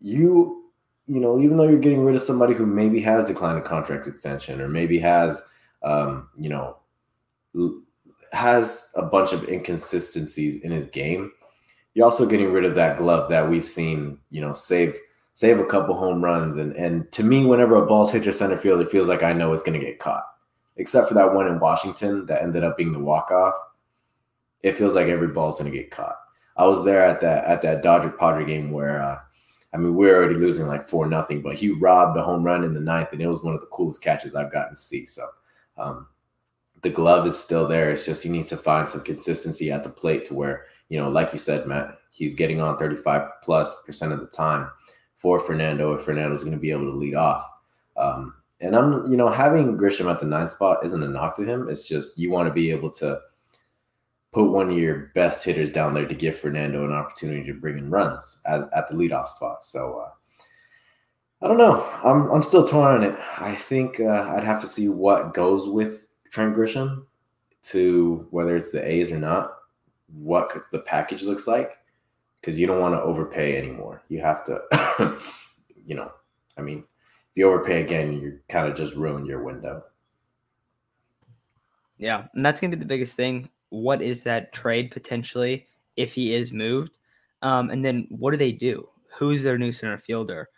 you 0.00 0.70
you 1.06 1.20
know, 1.20 1.40
even 1.40 1.56
though 1.56 1.68
you're 1.68 1.78
getting 1.78 2.04
rid 2.04 2.14
of 2.14 2.22
somebody 2.22 2.54
who 2.54 2.64
maybe 2.64 3.00
has 3.00 3.24
declined 3.24 3.58
a 3.58 3.62
contract 3.62 4.06
extension 4.06 4.60
or 4.60 4.68
maybe 4.68 4.98
has, 4.98 5.42
um, 5.82 6.28
you 6.38 6.48
know, 6.48 6.78
has 8.32 8.90
a 8.96 9.02
bunch 9.02 9.32
of 9.32 9.46
inconsistencies 9.48 10.62
in 10.62 10.70
his 10.70 10.86
game, 10.86 11.30
you're 11.94 12.04
also 12.04 12.26
getting 12.26 12.52
rid 12.52 12.64
of 12.64 12.74
that 12.74 12.98
glove 12.98 13.30
that 13.30 13.48
we've 13.48 13.64
seen, 13.64 14.18
you 14.30 14.40
know, 14.40 14.52
save 14.52 14.98
save 15.34 15.58
a 15.58 15.64
couple 15.64 15.94
home 15.94 16.22
runs. 16.22 16.56
And 16.56 16.74
and 16.76 17.10
to 17.12 17.22
me, 17.22 17.46
whenever 17.46 17.76
a 17.76 17.86
ball's 17.86 18.12
hit 18.12 18.24
your 18.24 18.32
center 18.32 18.56
field, 18.56 18.80
it 18.80 18.90
feels 18.90 19.08
like 19.08 19.22
I 19.22 19.32
know 19.32 19.52
it's 19.52 19.62
going 19.62 19.78
to 19.78 19.84
get 19.84 20.00
caught. 20.00 20.24
Except 20.76 21.08
for 21.08 21.14
that 21.14 21.32
one 21.32 21.46
in 21.46 21.60
Washington 21.60 22.26
that 22.26 22.42
ended 22.42 22.64
up 22.64 22.76
being 22.76 22.92
the 22.92 22.98
walk 22.98 23.30
off. 23.30 23.54
It 24.62 24.76
feels 24.76 24.94
like 24.94 25.06
every 25.06 25.28
ball's 25.28 25.58
going 25.58 25.70
to 25.70 25.76
get 25.76 25.90
caught. 25.90 26.16
I 26.56 26.66
was 26.66 26.84
there 26.84 27.04
at 27.04 27.20
that 27.20 27.44
at 27.44 27.62
that 27.62 27.82
Dodger 27.82 28.10
Padre 28.10 28.44
game 28.44 28.72
where, 28.72 29.00
uh, 29.00 29.18
I 29.72 29.76
mean, 29.76 29.94
we 29.94 30.10
are 30.10 30.16
already 30.16 30.34
losing 30.34 30.66
like 30.66 30.86
four 30.86 31.06
nothing, 31.06 31.42
but 31.42 31.54
he 31.54 31.70
robbed 31.70 32.18
a 32.18 32.22
home 32.22 32.42
run 32.42 32.64
in 32.64 32.74
the 32.74 32.80
ninth, 32.80 33.10
and 33.12 33.22
it 33.22 33.28
was 33.28 33.42
one 33.42 33.54
of 33.54 33.60
the 33.60 33.68
coolest 33.68 34.02
catches 34.02 34.34
I've 34.34 34.52
gotten 34.52 34.74
to 34.74 34.80
see. 34.80 35.06
So. 35.06 35.26
Um, 35.76 36.06
the 36.82 36.90
glove 36.90 37.26
is 37.26 37.36
still 37.36 37.66
there. 37.66 37.90
It's 37.90 38.04
just 38.04 38.22
he 38.22 38.28
needs 38.28 38.48
to 38.48 38.58
find 38.58 38.90
some 38.90 39.02
consistency 39.02 39.72
at 39.72 39.82
the 39.82 39.88
plate 39.88 40.26
to 40.26 40.34
where 40.34 40.66
you 40.88 40.98
know, 40.98 41.08
like 41.08 41.32
you 41.32 41.38
said, 41.38 41.66
Matt, 41.66 41.98
he's 42.10 42.34
getting 42.34 42.60
on 42.60 42.78
35 42.78 43.28
plus 43.42 43.82
percent 43.84 44.12
of 44.12 44.20
the 44.20 44.26
time 44.26 44.70
for 45.16 45.40
Fernando 45.40 45.94
if 45.94 46.02
Fernando's 46.02 46.44
going 46.44 46.54
to 46.54 46.60
be 46.60 46.70
able 46.70 46.90
to 46.90 46.96
lead 46.96 47.14
off. 47.14 47.48
Um, 47.96 48.34
and 48.60 48.76
I'm, 48.76 49.10
you 49.10 49.16
know, 49.16 49.28
having 49.28 49.76
Grisham 49.76 50.10
at 50.10 50.20
the 50.20 50.26
ninth 50.26 50.50
spot 50.50 50.84
isn't 50.84 51.02
a 51.02 51.08
knock 51.08 51.36
to 51.36 51.44
him. 51.44 51.68
It's 51.68 51.86
just 51.86 52.18
you 52.18 52.30
want 52.30 52.48
to 52.48 52.54
be 52.54 52.70
able 52.70 52.90
to 52.92 53.20
put 54.32 54.50
one 54.50 54.70
of 54.70 54.78
your 54.78 55.10
best 55.14 55.44
hitters 55.44 55.70
down 55.70 55.94
there 55.94 56.06
to 56.06 56.14
give 56.14 56.36
Fernando 56.38 56.84
an 56.84 56.92
opportunity 56.92 57.44
to 57.46 57.54
bring 57.54 57.78
in 57.78 57.90
runs 57.90 58.40
as, 58.46 58.64
at 58.74 58.88
the 58.88 58.94
leadoff 58.94 59.28
spot. 59.28 59.64
So 59.64 60.00
uh, 60.00 60.10
I 61.42 61.48
don't 61.48 61.58
know. 61.58 61.88
I'm 62.02 62.30
I'm 62.30 62.42
still 62.42 62.66
torn 62.66 62.96
on 62.96 63.04
it. 63.04 63.18
I 63.38 63.54
think 63.54 64.00
uh, 64.00 64.34
I'd 64.34 64.44
have 64.44 64.60
to 64.62 64.68
see 64.68 64.88
what 64.88 65.34
goes 65.34 65.68
with 65.68 66.06
Trent 66.30 66.56
Grisham 66.56 67.06
to 67.64 68.26
whether 68.30 68.56
it's 68.56 68.72
the 68.72 68.86
A's 68.86 69.12
or 69.12 69.18
not 69.18 69.52
what 70.12 70.52
the 70.72 70.80
package 70.80 71.22
looks 71.22 71.46
like 71.46 71.78
because 72.40 72.58
you 72.58 72.66
don't 72.66 72.80
want 72.80 72.94
to 72.94 73.02
overpay 73.02 73.56
anymore. 73.56 74.02
You 74.08 74.20
have 74.20 74.44
to, 74.44 74.60
you 75.86 75.94
know, 75.94 76.12
I 76.56 76.62
mean, 76.62 76.78
if 76.78 77.36
you 77.36 77.48
overpay 77.48 77.82
again, 77.82 78.12
you 78.12 78.38
kind 78.48 78.68
of 78.68 78.76
just 78.76 78.94
ruin 78.94 79.26
your 79.26 79.42
window. 79.42 79.82
Yeah, 81.98 82.26
and 82.34 82.44
that's 82.44 82.60
gonna 82.60 82.76
be 82.76 82.80
the 82.80 82.86
biggest 82.86 83.16
thing. 83.16 83.48
What 83.70 84.02
is 84.02 84.22
that 84.24 84.52
trade 84.52 84.90
potentially 84.90 85.66
if 85.96 86.12
he 86.12 86.34
is 86.34 86.52
moved? 86.52 86.92
Um, 87.42 87.70
and 87.70 87.84
then 87.84 88.06
what 88.10 88.32
do 88.32 88.36
they 88.36 88.52
do? 88.52 88.88
Who's 89.16 89.42
their 89.42 89.58
new 89.58 89.72
center 89.72 89.98
fielder? 89.98 90.48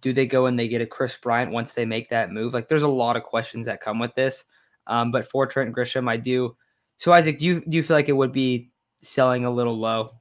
Do 0.00 0.12
they 0.12 0.26
go 0.26 0.46
and 0.46 0.58
they 0.58 0.68
get 0.68 0.82
a 0.82 0.86
Kris 0.86 1.16
Bryant 1.16 1.52
once 1.52 1.72
they 1.72 1.84
make 1.84 2.10
that 2.10 2.30
move? 2.30 2.52
Like, 2.52 2.68
there's 2.68 2.82
a 2.82 2.88
lot 2.88 3.16
of 3.16 3.22
questions 3.22 3.66
that 3.66 3.80
come 3.80 3.98
with 3.98 4.14
this. 4.14 4.44
Um, 4.86 5.10
but 5.10 5.28
for 5.28 5.46
Trent 5.46 5.74
Grisham, 5.74 6.08
I 6.08 6.16
do. 6.16 6.56
So 6.98 7.12
Isaac, 7.12 7.38
do 7.38 7.44
you 7.44 7.60
do 7.68 7.76
you 7.76 7.82
feel 7.82 7.96
like 7.96 8.08
it 8.08 8.16
would 8.16 8.32
be 8.32 8.70
selling 9.06 9.44
a 9.44 9.50
little 9.50 9.78
low? 9.78 10.16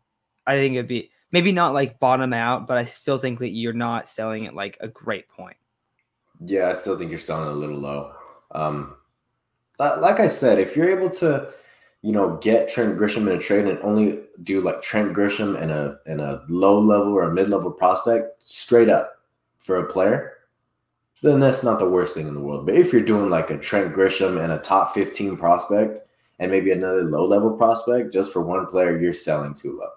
I 0.47 0.55
think 0.55 0.75
it'd 0.75 0.87
be 0.87 1.11
maybe 1.31 1.51
not 1.51 1.73
like 1.73 1.99
bottom 1.99 2.33
out, 2.33 2.67
but 2.67 2.77
I 2.77 2.85
still 2.85 3.17
think 3.17 3.39
that 3.39 3.49
you're 3.49 3.73
not 3.73 4.07
selling 4.07 4.45
at 4.47 4.55
like 4.55 4.77
a 4.79 4.87
great 4.87 5.27
point. 5.27 5.57
Yeah, 6.45 6.69
I 6.69 6.73
still 6.73 6.97
think 6.97 7.09
you're 7.09 7.19
selling 7.19 7.49
a 7.49 7.53
little 7.53 7.77
low. 7.77 8.13
Um, 8.51 8.95
like 9.79 10.19
I 10.19 10.27
said, 10.27 10.59
if 10.59 10.75
you're 10.75 10.89
able 10.89 11.09
to, 11.09 11.51
you 12.01 12.11
know, 12.11 12.37
get 12.37 12.69
Trent 12.69 12.97
Grisham 12.97 13.29
in 13.29 13.37
a 13.37 13.39
trade 13.39 13.67
and 13.67 13.79
only 13.79 14.21
do 14.43 14.61
like 14.61 14.81
Trent 14.81 15.13
Grisham 15.13 15.61
and 15.61 15.71
a 15.71 15.99
and 16.05 16.21
a 16.21 16.43
low 16.47 16.79
level 16.79 17.13
or 17.13 17.23
a 17.23 17.33
mid 17.33 17.49
level 17.49 17.71
prospect 17.71 18.41
straight 18.47 18.89
up 18.89 19.15
for 19.59 19.77
a 19.77 19.85
player, 19.85 20.33
then 21.21 21.39
that's 21.39 21.63
not 21.63 21.79
the 21.79 21.89
worst 21.89 22.15
thing 22.15 22.27
in 22.27 22.35
the 22.35 22.39
world. 22.39 22.65
But 22.65 22.75
if 22.75 22.93
you're 22.93 23.01
doing 23.01 23.29
like 23.29 23.49
a 23.49 23.57
Trent 23.57 23.93
Grisham 23.93 24.41
and 24.41 24.53
a 24.53 24.59
top 24.59 24.93
15 24.93 25.37
prospect 25.37 26.07
and 26.39 26.51
maybe 26.51 26.71
another 26.71 27.03
low 27.03 27.25
level 27.25 27.51
prospect 27.51 28.13
just 28.13 28.33
for 28.33 28.41
one 28.41 28.65
player, 28.67 28.99
you're 28.99 29.13
selling 29.13 29.53
too 29.53 29.77
low. 29.79 29.89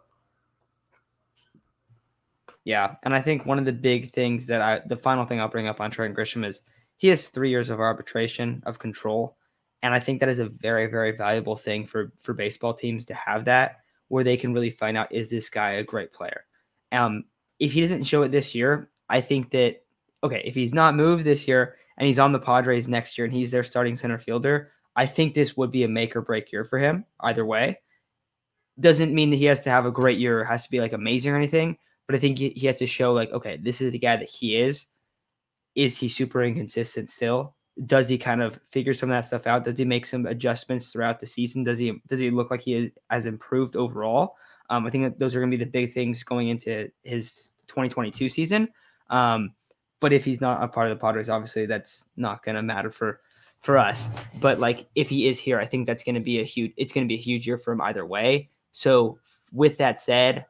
Yeah, 2.64 2.96
and 3.04 3.14
I 3.14 3.22
think 3.22 3.46
one 3.46 3.58
of 3.58 3.64
the 3.64 3.72
big 3.72 4.12
things 4.12 4.46
that 4.46 4.60
I 4.60 4.82
the 4.86 4.96
final 4.96 5.24
thing 5.24 5.40
I'll 5.40 5.48
bring 5.48 5.68
up 5.68 5.80
on 5.80 5.90
Trent 5.90 6.14
Grisham 6.14 6.46
is 6.46 6.60
he 6.98 7.08
has 7.08 7.28
three 7.28 7.48
years 7.48 7.70
of 7.70 7.80
arbitration 7.80 8.62
of 8.66 8.78
control. 8.78 9.36
And 9.82 9.94
I 9.94 10.00
think 10.00 10.20
that 10.20 10.28
is 10.28 10.40
a 10.40 10.48
very, 10.48 10.86
very 10.86 11.12
valuable 11.16 11.56
thing 11.56 11.86
for 11.86 12.12
for 12.18 12.34
baseball 12.34 12.74
teams 12.74 13.06
to 13.06 13.14
have 13.14 13.44
that 13.46 13.76
where 14.08 14.24
they 14.24 14.36
can 14.36 14.52
really 14.52 14.70
find 14.70 14.96
out 14.96 15.12
is 15.12 15.28
this 15.28 15.48
guy 15.48 15.72
a 15.72 15.84
great 15.84 16.12
player. 16.12 16.44
Um, 16.92 17.24
if 17.58 17.72
he 17.72 17.80
doesn't 17.80 18.04
show 18.04 18.22
it 18.22 18.32
this 18.32 18.54
year, 18.54 18.90
I 19.08 19.20
think 19.20 19.50
that 19.52 19.82
okay, 20.24 20.42
if 20.44 20.54
he's 20.54 20.74
not 20.74 20.94
moved 20.94 21.24
this 21.24 21.46
year 21.46 21.76
and 21.96 22.06
he's 22.06 22.18
on 22.18 22.32
the 22.32 22.38
Padres 22.38 22.88
next 22.88 23.16
year 23.16 23.24
and 23.24 23.34
he's 23.34 23.50
their 23.50 23.62
starting 23.62 23.96
center 23.96 24.18
fielder, 24.18 24.72
I 24.98 25.06
think 25.06 25.32
this 25.32 25.56
would 25.56 25.70
be 25.70 25.84
a 25.84 25.88
make 25.88 26.16
or 26.16 26.22
break 26.22 26.50
year 26.50 26.64
for 26.64 26.76
him 26.76 27.04
either 27.20 27.46
way. 27.46 27.78
Doesn't 28.80 29.14
mean 29.14 29.30
that 29.30 29.36
he 29.36 29.44
has 29.44 29.60
to 29.60 29.70
have 29.70 29.86
a 29.86 29.92
great 29.92 30.18
year, 30.18 30.42
has 30.42 30.64
to 30.64 30.70
be 30.70 30.80
like 30.80 30.92
amazing 30.92 31.30
or 31.30 31.36
anything, 31.36 31.78
but 32.08 32.16
I 32.16 32.18
think 32.18 32.36
he 32.36 32.66
has 32.66 32.74
to 32.76 32.86
show 32.88 33.12
like, 33.12 33.30
okay, 33.30 33.58
this 33.62 33.80
is 33.80 33.92
the 33.92 34.00
guy 34.00 34.16
that 34.16 34.28
he 34.28 34.56
is. 34.56 34.86
Is 35.76 35.96
he 35.96 36.08
super 36.08 36.42
inconsistent 36.42 37.08
still? 37.08 37.54
Does 37.86 38.08
he 38.08 38.18
kind 38.18 38.42
of 38.42 38.58
figure 38.72 38.92
some 38.92 39.08
of 39.08 39.14
that 39.14 39.26
stuff 39.26 39.46
out? 39.46 39.62
Does 39.62 39.78
he 39.78 39.84
make 39.84 40.04
some 40.04 40.26
adjustments 40.26 40.88
throughout 40.88 41.20
the 41.20 41.28
season? 41.28 41.62
Does 41.62 41.78
he 41.78 42.02
does 42.08 42.18
he 42.18 42.32
look 42.32 42.50
like 42.50 42.62
he 42.62 42.90
has 43.08 43.26
improved 43.26 43.76
overall? 43.76 44.34
Um, 44.68 44.84
I 44.84 44.90
think 44.90 45.04
that 45.04 45.20
those 45.20 45.36
are 45.36 45.38
going 45.38 45.52
to 45.52 45.56
be 45.56 45.64
the 45.64 45.70
big 45.70 45.92
things 45.92 46.24
going 46.24 46.48
into 46.48 46.90
his 47.04 47.50
2022 47.68 48.28
season. 48.28 48.68
Um, 49.10 49.54
but 50.00 50.12
if 50.12 50.24
he's 50.24 50.40
not 50.40 50.60
a 50.60 50.66
part 50.66 50.88
of 50.88 50.90
the 50.90 51.00
Padres, 51.00 51.28
obviously 51.28 51.66
that's 51.66 52.04
not 52.16 52.44
going 52.44 52.56
to 52.56 52.62
matter 52.62 52.90
for 52.90 53.20
for 53.62 53.78
us. 53.78 54.08
But 54.40 54.60
like 54.60 54.86
if 54.94 55.08
he 55.08 55.28
is 55.28 55.38
here, 55.38 55.58
I 55.58 55.66
think 55.66 55.86
that's 55.86 56.04
going 56.04 56.14
to 56.14 56.20
be 56.20 56.40
a 56.40 56.44
huge. 56.44 56.72
It's 56.76 56.92
going 56.92 57.06
to 57.06 57.08
be 57.08 57.18
a 57.18 57.22
huge 57.22 57.46
year 57.46 57.58
for 57.58 57.72
him 57.72 57.80
either 57.80 58.06
way. 58.06 58.50
So 58.72 59.18
with 59.52 59.78
that 59.78 60.00
said, 60.00 60.44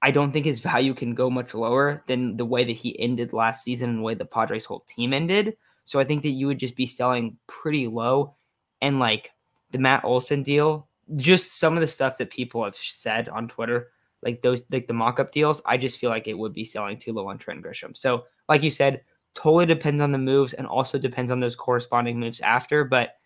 I 0.00 0.10
don't 0.10 0.32
think 0.32 0.46
his 0.46 0.60
value 0.60 0.94
can 0.94 1.14
go 1.14 1.28
much 1.28 1.54
lower 1.54 2.04
than 2.06 2.36
the 2.36 2.44
way 2.44 2.64
that 2.64 2.72
he 2.72 2.98
ended 3.00 3.32
last 3.32 3.64
season 3.64 3.90
and 3.90 3.98
the 3.98 4.02
way 4.02 4.14
the 4.14 4.24
Padres 4.24 4.64
whole 4.64 4.84
team 4.88 5.12
ended. 5.12 5.56
So 5.84 5.98
I 5.98 6.04
think 6.04 6.22
that 6.22 6.30
you 6.30 6.46
would 6.46 6.58
just 6.58 6.76
be 6.76 6.86
selling 6.86 7.36
pretty 7.46 7.88
low. 7.88 8.36
And 8.80 9.00
like 9.00 9.32
the 9.72 9.78
Matt 9.78 10.04
Olson 10.04 10.42
deal, 10.42 10.86
just 11.16 11.58
some 11.58 11.74
of 11.74 11.80
the 11.80 11.86
stuff 11.88 12.16
that 12.18 12.30
people 12.30 12.64
have 12.64 12.76
said 12.76 13.28
on 13.28 13.48
Twitter, 13.48 13.88
like 14.22 14.40
those 14.42 14.62
like 14.70 14.86
the 14.86 14.92
mock-up 14.92 15.32
deals, 15.32 15.60
I 15.66 15.76
just 15.76 15.98
feel 15.98 16.10
like 16.10 16.28
it 16.28 16.38
would 16.38 16.52
be 16.52 16.64
selling 16.64 16.98
too 16.98 17.12
low 17.12 17.28
on 17.28 17.38
Trent 17.38 17.62
Grisham. 17.62 17.96
So 17.96 18.24
like 18.48 18.62
you 18.62 18.70
said, 18.70 19.02
totally 19.34 19.66
depends 19.66 20.00
on 20.00 20.12
the 20.12 20.18
moves 20.18 20.52
and 20.54 20.66
also 20.66 20.98
depends 20.98 21.30
on 21.30 21.40
those 21.40 21.56
corresponding 21.56 22.18
moves 22.18 22.40
after, 22.40 22.84
but 22.84 23.16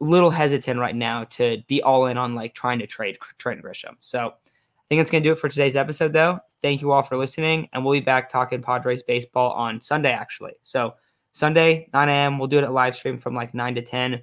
little 0.00 0.30
hesitant 0.30 0.78
right 0.78 0.94
now 0.94 1.24
to 1.24 1.62
be 1.68 1.82
all 1.82 2.06
in 2.06 2.18
on 2.18 2.34
like 2.34 2.54
trying 2.54 2.78
to 2.78 2.86
trade 2.86 3.18
Trent 3.38 3.62
Grisham. 3.62 3.96
So 4.00 4.28
I 4.28 4.88
think 4.88 5.00
that's 5.00 5.10
going 5.10 5.22
to 5.22 5.28
do 5.28 5.32
it 5.32 5.38
for 5.38 5.48
today's 5.48 5.76
episode, 5.76 6.12
though. 6.12 6.38
Thank 6.62 6.80
you 6.80 6.92
all 6.92 7.02
for 7.02 7.16
listening, 7.16 7.68
and 7.72 7.84
we'll 7.84 7.94
be 7.94 8.00
back 8.00 8.30
talking 8.30 8.62
Padres 8.62 9.02
baseball 9.02 9.52
on 9.52 9.80
Sunday, 9.80 10.12
actually. 10.12 10.52
So 10.62 10.94
Sunday, 11.32 11.88
9 11.92 12.08
a.m. 12.08 12.38
We'll 12.38 12.48
do 12.48 12.58
it 12.58 12.64
at 12.64 12.72
live 12.72 12.94
stream 12.94 13.18
from 13.18 13.34
like 13.34 13.52
9 13.52 13.74
to 13.76 13.82
10. 13.82 14.22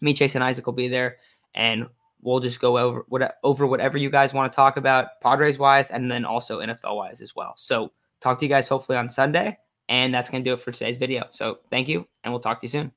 Me, 0.00 0.12
Chase, 0.12 0.34
and 0.34 0.44
Isaac 0.44 0.66
will 0.66 0.74
be 0.74 0.88
there, 0.88 1.16
and 1.54 1.86
we'll 2.20 2.40
just 2.40 2.60
go 2.60 2.76
over 2.76 3.04
what, 3.08 3.38
over 3.42 3.66
whatever 3.66 3.98
you 3.98 4.10
guys 4.10 4.34
want 4.34 4.52
to 4.52 4.56
talk 4.56 4.76
about 4.76 5.20
Padres 5.22 5.58
wise, 5.58 5.90
and 5.90 6.10
then 6.10 6.24
also 6.24 6.60
NFL 6.60 6.96
wise 6.96 7.20
as 7.20 7.34
well. 7.34 7.54
So 7.56 7.92
talk 8.20 8.38
to 8.38 8.44
you 8.44 8.48
guys 8.48 8.68
hopefully 8.68 8.98
on 8.98 9.08
Sunday. 9.08 9.56
And 9.88 10.12
that's 10.12 10.28
going 10.30 10.42
to 10.42 10.50
do 10.50 10.54
it 10.54 10.60
for 10.60 10.72
today's 10.72 10.96
video. 10.96 11.24
So 11.30 11.58
thank 11.70 11.88
you, 11.88 12.06
and 12.24 12.32
we'll 12.32 12.40
talk 12.40 12.60
to 12.60 12.64
you 12.64 12.70
soon. 12.70 12.92